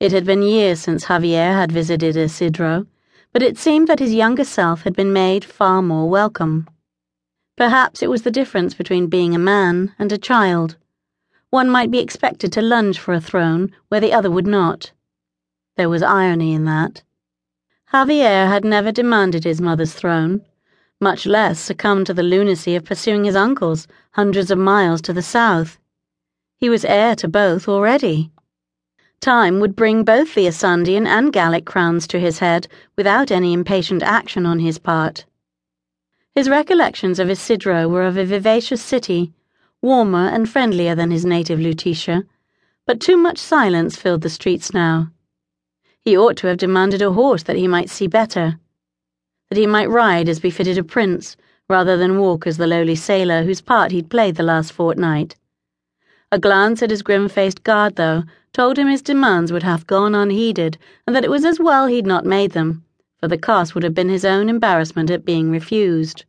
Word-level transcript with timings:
It 0.00 0.10
had 0.10 0.24
been 0.24 0.42
years 0.42 0.80
since 0.80 1.04
Javier 1.04 1.54
had 1.54 1.70
visited 1.70 2.16
Isidro, 2.16 2.86
but 3.32 3.42
it 3.42 3.56
seemed 3.56 3.86
that 3.88 4.00
his 4.00 4.12
younger 4.12 4.44
self 4.44 4.82
had 4.82 4.96
been 4.96 5.12
made 5.12 5.44
far 5.44 5.82
more 5.82 6.08
welcome. 6.10 6.68
Perhaps 7.56 8.02
it 8.02 8.10
was 8.10 8.22
the 8.22 8.30
difference 8.32 8.74
between 8.74 9.06
being 9.06 9.34
a 9.34 9.38
man 9.38 9.94
and 9.98 10.10
a 10.10 10.18
child. 10.18 10.76
One 11.50 11.70
might 11.70 11.92
be 11.92 12.00
expected 12.00 12.52
to 12.52 12.60
lunge 12.60 12.98
for 12.98 13.14
a 13.14 13.20
throne 13.20 13.72
where 13.88 14.00
the 14.00 14.12
other 14.12 14.30
would 14.30 14.46
not. 14.46 14.90
There 15.76 15.88
was 15.88 16.02
irony 16.02 16.52
in 16.52 16.64
that. 16.64 17.02
Javier 17.92 18.48
had 18.48 18.64
never 18.64 18.90
demanded 18.90 19.44
his 19.44 19.60
mother's 19.60 19.94
throne, 19.94 20.42
much 21.00 21.26
less 21.26 21.60
succumbed 21.60 22.06
to 22.06 22.14
the 22.14 22.24
lunacy 22.24 22.74
of 22.74 22.84
pursuing 22.84 23.24
his 23.24 23.36
uncles 23.36 23.86
hundreds 24.12 24.50
of 24.50 24.58
miles 24.58 25.00
to 25.02 25.12
the 25.12 25.22
south. 25.22 25.78
He 26.58 26.68
was 26.68 26.84
heir 26.84 27.14
to 27.16 27.28
both 27.28 27.68
already. 27.68 28.32
Time 29.24 29.58
would 29.58 29.74
bring 29.74 30.04
both 30.04 30.34
the 30.34 30.46
Asandian 30.46 31.06
and 31.06 31.32
Gallic 31.32 31.64
crowns 31.64 32.06
to 32.08 32.20
his 32.20 32.40
head 32.40 32.68
without 32.94 33.30
any 33.30 33.54
impatient 33.54 34.02
action 34.02 34.44
on 34.44 34.58
his 34.58 34.76
part. 34.76 35.24
His 36.34 36.50
recollections 36.50 37.18
of 37.18 37.30
Isidro 37.30 37.88
were 37.88 38.04
of 38.04 38.18
a 38.18 38.26
vivacious 38.26 38.82
city, 38.82 39.32
warmer 39.80 40.28
and 40.28 40.46
friendlier 40.46 40.94
than 40.94 41.10
his 41.10 41.24
native 41.24 41.58
Lutetia, 41.58 42.24
but 42.84 43.00
too 43.00 43.16
much 43.16 43.38
silence 43.38 43.96
filled 43.96 44.20
the 44.20 44.28
streets 44.28 44.74
now. 44.74 45.10
He 46.02 46.14
ought 46.18 46.36
to 46.36 46.48
have 46.48 46.58
demanded 46.58 47.00
a 47.00 47.12
horse 47.12 47.44
that 47.44 47.56
he 47.56 47.66
might 47.66 47.88
see 47.88 48.06
better, 48.06 48.60
that 49.48 49.56
he 49.56 49.66
might 49.66 49.88
ride 49.88 50.28
as 50.28 50.38
befitted 50.38 50.76
a 50.76 50.84
prince, 50.84 51.34
rather 51.66 51.96
than 51.96 52.18
walk 52.18 52.46
as 52.46 52.58
the 52.58 52.66
lowly 52.66 52.94
sailor 52.94 53.44
whose 53.44 53.62
part 53.62 53.90
he'd 53.90 54.10
played 54.10 54.36
the 54.36 54.42
last 54.42 54.70
fortnight. 54.70 55.34
A 56.34 56.38
glance 56.40 56.82
at 56.82 56.90
his 56.90 57.02
grim 57.02 57.28
faced 57.28 57.62
guard, 57.62 57.94
though, 57.94 58.24
told 58.52 58.76
him 58.76 58.88
his 58.88 59.02
demands 59.02 59.52
would 59.52 59.62
have 59.62 59.86
gone 59.86 60.16
unheeded, 60.16 60.76
and 61.06 61.14
that 61.14 61.22
it 61.22 61.30
was 61.30 61.44
as 61.44 61.60
well 61.60 61.86
he'd 61.86 62.08
not 62.08 62.26
made 62.26 62.50
them, 62.50 62.82
for 63.20 63.28
the 63.28 63.38
cost 63.38 63.72
would 63.72 63.84
have 63.84 63.94
been 63.94 64.08
his 64.08 64.24
own 64.24 64.48
embarrassment 64.48 65.12
at 65.12 65.24
being 65.24 65.52
refused. 65.52 66.24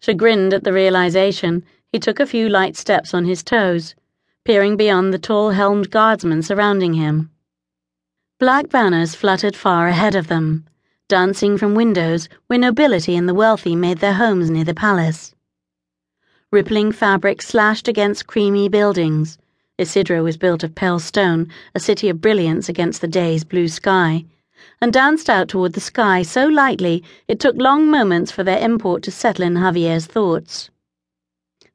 Chagrined 0.00 0.52
at 0.52 0.64
the 0.64 0.72
realization, 0.72 1.62
he 1.92 2.00
took 2.00 2.18
a 2.18 2.26
few 2.26 2.48
light 2.48 2.76
steps 2.76 3.14
on 3.14 3.24
his 3.24 3.44
toes, 3.44 3.94
peering 4.44 4.76
beyond 4.76 5.14
the 5.14 5.20
tall 5.20 5.50
helmed 5.50 5.92
guardsmen 5.92 6.42
surrounding 6.42 6.94
him. 6.94 7.30
Black 8.40 8.70
banners 8.70 9.14
fluttered 9.14 9.54
far 9.54 9.86
ahead 9.86 10.16
of 10.16 10.26
them, 10.26 10.66
dancing 11.08 11.56
from 11.56 11.76
windows 11.76 12.28
where 12.48 12.58
nobility 12.58 13.14
and 13.14 13.28
the 13.28 13.34
wealthy 13.34 13.76
made 13.76 13.98
their 13.98 14.14
homes 14.14 14.50
near 14.50 14.64
the 14.64 14.74
palace. 14.74 15.32
Rippling 16.52 16.92
fabric 16.92 17.40
slashed 17.40 17.88
against 17.88 18.26
creamy 18.26 18.68
buildings, 18.68 19.38
Isidro 19.78 20.22
was 20.22 20.36
built 20.36 20.62
of 20.62 20.74
pale 20.74 20.98
stone, 20.98 21.48
a 21.74 21.80
city 21.80 22.10
of 22.10 22.20
brilliance 22.20 22.68
against 22.68 23.00
the 23.00 23.08
day's 23.08 23.42
blue 23.42 23.68
sky, 23.68 24.26
and 24.78 24.92
danced 24.92 25.30
out 25.30 25.48
toward 25.48 25.72
the 25.72 25.80
sky 25.80 26.20
so 26.20 26.46
lightly 26.46 27.02
it 27.26 27.40
took 27.40 27.56
long 27.56 27.90
moments 27.90 28.30
for 28.30 28.44
their 28.44 28.58
import 28.58 29.02
to 29.04 29.10
settle 29.10 29.46
in 29.46 29.54
Javier's 29.54 30.04
thoughts. 30.04 30.68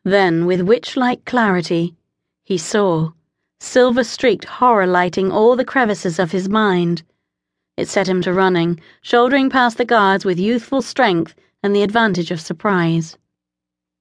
Then, 0.04 0.46
with 0.46 0.62
witch 0.62 0.96
like 0.96 1.26
clarity, 1.26 1.96
he 2.44 2.60
saw, 2.60 3.14
silver 3.60 4.04
streaked 4.04 4.46
horror 4.46 4.86
lighting 4.86 5.32
all 5.32 5.56
the 5.56 5.66
crevices 5.66 6.20
of 6.20 6.32
his 6.32 6.48
mind. 6.48 7.02
It 7.78 7.88
set 7.88 8.08
him 8.08 8.22
to 8.22 8.32
running, 8.32 8.80
shouldering 9.02 9.50
past 9.50 9.80
the 9.80 9.86
guards 9.86 10.24
with 10.24 10.38
youthful 10.38 10.84
strength 10.84 11.34
and 11.64 11.76
the 11.76 11.82
advantage 11.82 12.30
of 12.30 12.40
surprise. 12.40 13.18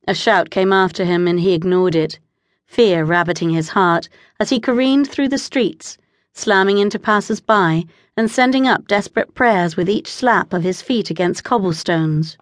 A 0.07 0.15
shout 0.15 0.51
came 0.51 0.73
after 0.73 1.05
him, 1.05 1.27
and 1.27 1.41
he 1.41 1.53
ignored 1.53 1.95
it 1.95 2.19
fear 2.67 3.05
rabbiting 3.05 3.51
his 3.51 3.71
heart 3.71 4.09
as 4.41 4.51
he 4.51 4.61
careened 4.61 5.09
through 5.09 5.29
the 5.29 5.39
streets, 5.39 5.97
slamming 6.33 6.79
into 6.79 6.99
passers 6.99 7.41
by 7.41 7.85
and 8.17 8.31
sending 8.31 8.67
up 8.67 8.87
desperate 8.87 9.35
prayers 9.35 9.77
with 9.77 9.89
each 9.89 10.11
slap 10.11 10.53
of 10.53 10.63
his 10.63 10.83
feet 10.83 11.09
against 11.11 11.45
cobblestones. 11.45 12.37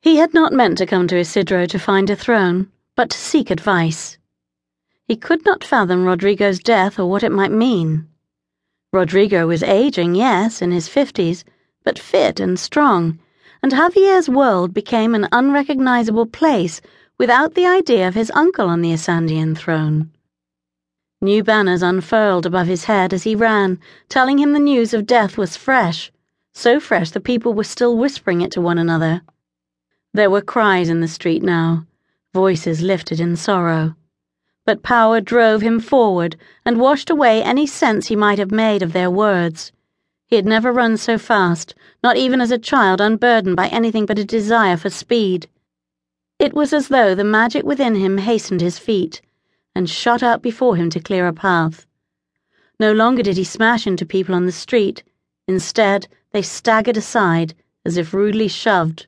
He 0.00 0.16
had 0.16 0.34
not 0.34 0.52
meant 0.52 0.78
to 0.78 0.86
come 0.86 1.06
to 1.08 1.18
Isidro 1.18 1.66
to 1.66 1.78
find 1.78 2.10
a 2.10 2.16
throne, 2.16 2.70
but 2.96 3.10
to 3.10 3.18
seek 3.18 3.50
advice. 3.50 4.18
He 5.06 5.16
could 5.16 5.44
not 5.44 5.62
fathom 5.62 6.04
Rodrigo's 6.04 6.58
death 6.58 6.98
or 6.98 7.08
what 7.08 7.22
it 7.22 7.32
might 7.32 7.52
mean. 7.52 8.08
Rodrigo 8.92 9.46
was 9.46 9.62
aging, 9.62 10.14
yes, 10.14 10.62
in 10.62 10.72
his 10.72 10.88
fifties, 10.88 11.44
but 11.84 11.98
fit 11.98 12.40
and 12.40 12.58
strong, 12.58 13.18
and 13.64 13.72
Javier's 13.72 14.28
world 14.28 14.74
became 14.74 15.14
an 15.14 15.26
unrecognizable 15.32 16.26
place 16.26 16.82
without 17.16 17.54
the 17.54 17.64
idea 17.64 18.06
of 18.06 18.14
his 18.14 18.30
uncle 18.34 18.68
on 18.68 18.82
the 18.82 18.92
Asandian 18.92 19.56
throne. 19.56 20.10
New 21.22 21.42
banners 21.42 21.82
unfurled 21.82 22.44
above 22.44 22.66
his 22.66 22.84
head 22.84 23.14
as 23.14 23.22
he 23.22 23.34
ran, 23.34 23.80
telling 24.10 24.38
him 24.38 24.52
the 24.52 24.58
news 24.58 24.92
of 24.92 25.06
death 25.06 25.38
was 25.38 25.56
fresh, 25.56 26.12
so 26.52 26.78
fresh 26.78 27.10
the 27.10 27.20
people 27.20 27.54
were 27.54 27.64
still 27.64 27.96
whispering 27.96 28.42
it 28.42 28.52
to 28.52 28.60
one 28.60 28.76
another. 28.76 29.22
There 30.12 30.28
were 30.28 30.42
cries 30.42 30.90
in 30.90 31.00
the 31.00 31.08
street 31.08 31.42
now, 31.42 31.86
voices 32.34 32.82
lifted 32.82 33.18
in 33.18 33.34
sorrow. 33.34 33.96
But 34.66 34.82
power 34.82 35.22
drove 35.22 35.62
him 35.62 35.80
forward 35.80 36.36
and 36.66 36.78
washed 36.78 37.08
away 37.08 37.42
any 37.42 37.66
sense 37.66 38.08
he 38.08 38.14
might 38.14 38.38
have 38.38 38.50
made 38.50 38.82
of 38.82 38.92
their 38.92 39.10
words. 39.10 39.72
He 40.26 40.36
had 40.36 40.46
never 40.46 40.72
run 40.72 40.96
so 40.96 41.18
fast, 41.18 41.74
not 42.02 42.16
even 42.16 42.40
as 42.40 42.50
a 42.50 42.58
child 42.58 43.00
unburdened 43.00 43.56
by 43.56 43.68
anything 43.68 44.06
but 44.06 44.18
a 44.18 44.24
desire 44.24 44.76
for 44.76 44.90
speed. 44.90 45.48
It 46.38 46.54
was 46.54 46.72
as 46.72 46.88
though 46.88 47.14
the 47.14 47.24
magic 47.24 47.64
within 47.64 47.94
him 47.94 48.18
hastened 48.18 48.60
his 48.60 48.78
feet 48.78 49.20
and 49.74 49.90
shot 49.90 50.22
out 50.22 50.40
before 50.40 50.76
him 50.76 50.88
to 50.90 51.00
clear 51.00 51.26
a 51.26 51.32
path. 51.32 51.86
No 52.80 52.92
longer 52.92 53.22
did 53.22 53.36
he 53.36 53.44
smash 53.44 53.86
into 53.86 54.06
people 54.06 54.34
on 54.34 54.46
the 54.46 54.52
street. 54.52 55.02
Instead, 55.46 56.08
they 56.32 56.42
staggered 56.42 56.96
aside 56.96 57.54
as 57.84 57.96
if 57.96 58.14
rudely 58.14 58.48
shoved, 58.48 59.06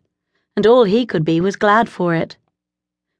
and 0.54 0.66
all 0.66 0.84
he 0.84 1.06
could 1.06 1.24
be 1.24 1.40
was 1.40 1.56
glad 1.56 1.88
for 1.88 2.14
it. 2.14 2.36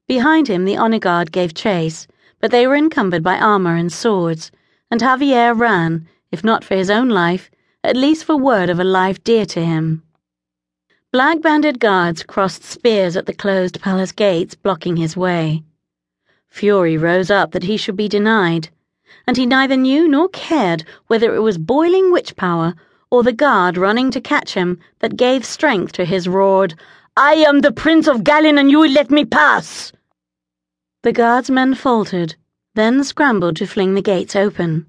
Behind 0.07 0.47
him, 0.47 0.65
the 0.65 0.77
honor 0.77 0.99
guard 0.99 1.31
gave 1.31 1.53
chase, 1.53 2.07
but 2.39 2.51
they 2.51 2.67
were 2.67 2.75
encumbered 2.75 3.23
by 3.23 3.37
armor 3.37 3.75
and 3.75 3.91
swords, 3.91 4.51
and 4.91 5.01
Javier 5.01 5.57
ran, 5.57 6.07
if 6.31 6.43
not 6.43 6.63
for 6.63 6.75
his 6.75 6.89
own 6.89 7.09
life, 7.09 7.49
at 7.87 7.95
least 7.95 8.25
for 8.25 8.35
word 8.35 8.69
of 8.69 8.81
a 8.81 8.83
life 8.83 9.23
dear 9.23 9.45
to 9.45 9.63
him. 9.63 10.03
Black 11.13 11.41
banded 11.41 11.79
guards 11.79 12.21
crossed 12.21 12.61
spears 12.61 13.15
at 13.15 13.27
the 13.27 13.33
closed 13.33 13.79
palace 13.79 14.11
gates, 14.11 14.55
blocking 14.55 14.97
his 14.97 15.15
way. 15.15 15.63
Fury 16.49 16.97
rose 16.97 17.31
up 17.31 17.53
that 17.53 17.63
he 17.63 17.77
should 17.77 17.95
be 17.95 18.09
denied, 18.09 18.67
and 19.25 19.37
he 19.37 19.45
neither 19.45 19.77
knew 19.77 20.05
nor 20.05 20.27
cared 20.27 20.83
whether 21.07 21.33
it 21.33 21.39
was 21.39 21.57
boiling 21.57 22.11
witch 22.11 22.35
power 22.35 22.75
or 23.09 23.23
the 23.23 23.31
guard 23.31 23.77
running 23.77 24.11
to 24.11 24.19
catch 24.19 24.53
him 24.53 24.77
that 24.99 25.15
gave 25.15 25.45
strength 25.45 25.93
to 25.93 26.03
his 26.03 26.27
roared, 26.27 26.75
I 27.15 27.35
am 27.35 27.61
the 27.61 27.71
Prince 27.71 28.05
of 28.05 28.25
Gallien 28.25 28.59
and 28.59 28.69
you 28.69 28.79
will 28.79 28.91
let 28.91 29.09
me 29.09 29.23
pass! 29.23 29.93
The 31.03 31.13
guardsmen 31.13 31.73
faltered, 31.73 32.35
then 32.75 33.05
scrambled 33.05 33.55
to 33.55 33.65
fling 33.65 33.93
the 33.93 34.01
gates 34.01 34.35
open. 34.35 34.87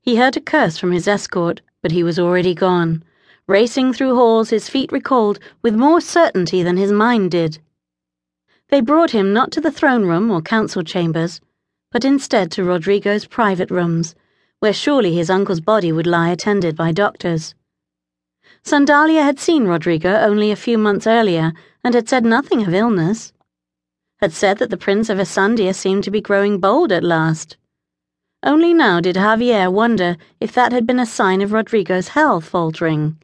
He 0.00 0.16
heard 0.16 0.36
a 0.36 0.40
curse 0.40 0.78
from 0.78 0.90
his 0.90 1.06
escort, 1.06 1.60
but 1.82 1.92
he 1.92 2.02
was 2.02 2.18
already 2.18 2.54
gone 2.54 3.02
racing 3.48 3.94
through 3.94 4.14
halls 4.14 4.50
his 4.50 4.68
feet 4.68 4.92
recalled 4.92 5.38
with 5.62 5.74
more 5.74 6.02
certainty 6.02 6.62
than 6.62 6.76
his 6.76 6.92
mind 6.92 7.30
did. 7.30 7.58
They 8.68 8.82
brought 8.82 9.12
him 9.12 9.32
not 9.32 9.50
to 9.52 9.60
the 9.60 9.72
throne 9.72 10.04
room 10.04 10.30
or 10.30 10.42
council 10.42 10.82
chambers, 10.82 11.40
but 11.90 12.04
instead 12.04 12.52
to 12.52 12.64
Rodrigo's 12.64 13.24
private 13.24 13.70
rooms, 13.70 14.14
where 14.58 14.74
surely 14.74 15.14
his 15.14 15.30
uncle's 15.30 15.62
body 15.62 15.90
would 15.90 16.06
lie 16.06 16.28
attended 16.28 16.76
by 16.76 16.92
doctors. 16.92 17.54
Sandalia 18.62 19.22
had 19.22 19.38
seen 19.40 19.64
Rodrigo 19.64 20.14
only 20.14 20.50
a 20.50 20.56
few 20.56 20.76
months 20.76 21.06
earlier 21.06 21.54
and 21.82 21.94
had 21.94 22.08
said 22.08 22.26
nothing 22.26 22.62
of 22.66 22.74
illness. 22.74 23.32
Had 24.20 24.34
said 24.34 24.58
that 24.58 24.68
the 24.68 24.76
Prince 24.76 25.08
of 25.08 25.18
Asandia 25.18 25.74
seemed 25.74 26.04
to 26.04 26.10
be 26.10 26.20
growing 26.20 26.58
bold 26.60 26.92
at 26.92 27.04
last. 27.04 27.56
Only 28.42 28.72
now 28.72 29.00
did 29.00 29.16
Javier 29.16 29.72
wonder 29.72 30.16
if 30.40 30.52
that 30.52 30.70
had 30.70 30.86
been 30.86 31.00
a 31.00 31.06
sign 31.06 31.42
of 31.42 31.52
Rodrigo's 31.52 32.08
health 32.08 32.44
faltering 32.44 33.18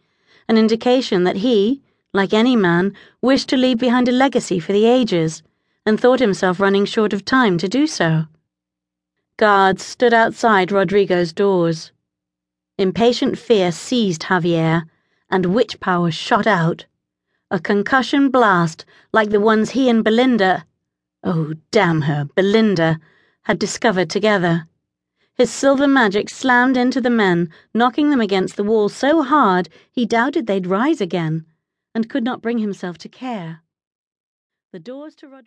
an 0.48 0.58
indication 0.58 1.24
that 1.24 1.36
he, 1.36 1.82
like 2.12 2.34
any 2.34 2.56
man, 2.56 2.94
wished 3.22 3.48
to 3.50 3.56
leave 3.56 3.78
behind 3.78 4.08
a 4.08 4.12
legacy 4.12 4.58
for 4.58 4.72
the 4.72 4.86
ages, 4.86 5.42
and 5.86 5.98
thought 6.00 6.20
himself 6.20 6.60
running 6.60 6.84
short 6.84 7.12
of 7.12 7.24
time 7.24 7.58
to 7.58 7.68
do 7.68 7.86
so. 7.86 8.26
Guards 9.36 9.82
stood 9.82 10.12
outside 10.12 10.72
Rodrigo's 10.72 11.32
doors. 11.32 11.92
Impatient 12.76 13.38
fear 13.38 13.72
seized 13.72 14.22
Javier, 14.22 14.82
and 15.30 15.46
witch 15.46 15.80
power 15.80 16.10
shot 16.10 16.46
out. 16.46 16.86
A 17.50 17.60
concussion 17.60 18.30
blast 18.30 18.84
like 19.12 19.30
the 19.30 19.40
ones 19.40 19.70
he 19.70 19.88
and 19.88 20.02
Belinda, 20.02 20.66
oh, 21.22 21.54
damn 21.70 22.02
her, 22.02 22.28
Belinda, 22.34 22.98
had 23.42 23.58
discovered 23.58 24.10
together. 24.10 24.66
His 25.36 25.50
silver 25.50 25.88
magic 25.88 26.30
slammed 26.30 26.76
into 26.76 27.00
the 27.00 27.10
men, 27.10 27.50
knocking 27.74 28.10
them 28.10 28.20
against 28.20 28.56
the 28.56 28.62
wall 28.62 28.88
so 28.88 29.22
hard 29.22 29.68
he 29.90 30.06
doubted 30.06 30.46
they'd 30.46 30.68
rise 30.68 31.00
again, 31.00 31.44
and 31.92 32.08
could 32.08 32.22
not 32.22 32.40
bring 32.40 32.58
himself 32.58 32.98
to 32.98 33.08
care. 33.08 33.62
The 34.72 34.78
doors 34.78 35.16
to 35.16 35.26
Rodrigo. 35.26 35.42